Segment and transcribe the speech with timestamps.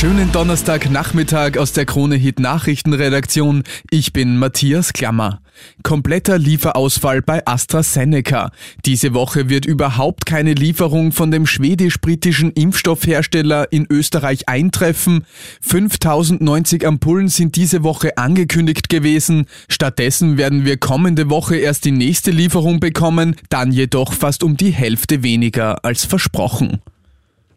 [0.00, 3.64] Schönen Donnerstagnachmittag aus der Krone Hit Nachrichtenredaktion.
[3.90, 5.42] Ich bin Matthias Klammer.
[5.82, 8.50] Kompletter Lieferausfall bei AstraZeneca.
[8.86, 15.26] Diese Woche wird überhaupt keine Lieferung von dem schwedisch-britischen Impfstoffhersteller in Österreich eintreffen.
[15.60, 19.44] 5090 Ampullen sind diese Woche angekündigt gewesen.
[19.68, 24.70] Stattdessen werden wir kommende Woche erst die nächste Lieferung bekommen, dann jedoch fast um die
[24.70, 26.80] Hälfte weniger als versprochen.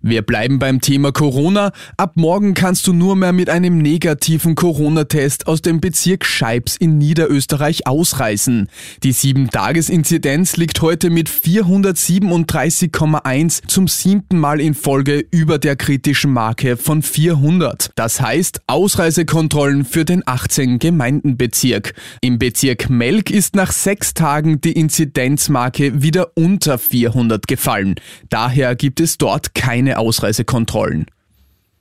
[0.06, 1.72] Wir bleiben beim Thema Corona.
[1.96, 6.98] Ab morgen kannst du nur mehr mit einem negativen Corona-Test aus dem Bezirk Scheibs in
[6.98, 8.68] Niederösterreich ausreisen.
[9.04, 16.76] Die 7-Tages-Inzidenz liegt heute mit 437,1 zum siebten Mal in Folge über der kritischen Marke
[16.76, 17.92] von 400.
[17.96, 21.94] Das heißt Ausreisekontrollen für den 18 Gemeindenbezirk.
[22.20, 27.96] Im Bezirk Melk ist nach sechs Tagen die Inzidenzmarke wieder unter 400 gefallen.
[28.28, 31.06] Daher gibt es dort keine Ausreisekontrollen.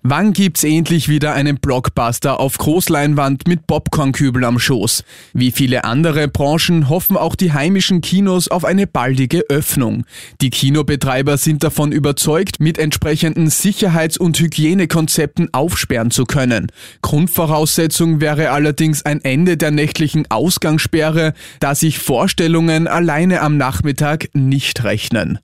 [0.05, 5.05] Wann gibt's endlich wieder einen Blockbuster auf Großleinwand mit Popcornkübel am Schoß?
[5.33, 10.05] Wie viele andere Branchen hoffen auch die heimischen Kinos auf eine baldige Öffnung.
[10.41, 16.73] Die Kinobetreiber sind davon überzeugt, mit entsprechenden Sicherheits- und Hygienekonzepten aufsperren zu können.
[17.03, 24.83] Grundvoraussetzung wäre allerdings ein Ende der nächtlichen Ausgangssperre, da sich Vorstellungen alleine am Nachmittag nicht
[24.83, 25.39] rechnen.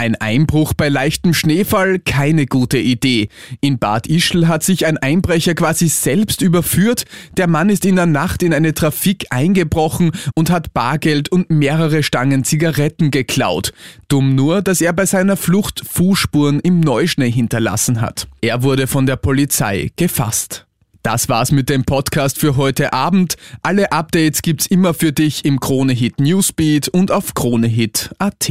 [0.00, 1.98] Ein Einbruch bei leichtem Schneefall?
[1.98, 3.28] Keine gute Idee.
[3.60, 7.04] In Bad Ischl hat sich ein Einbrecher quasi selbst überführt.
[7.36, 12.02] Der Mann ist in der Nacht in eine Trafik eingebrochen und hat Bargeld und mehrere
[12.02, 13.74] Stangen Zigaretten geklaut.
[14.08, 18.26] Dumm nur, dass er bei seiner Flucht Fußspuren im Neuschnee hinterlassen hat.
[18.40, 20.64] Er wurde von der Polizei gefasst.
[21.02, 23.36] Das war's mit dem Podcast für heute Abend.
[23.62, 28.50] Alle Updates gibt's immer für dich im Kronehit Newsbeat und auf kronehit.at.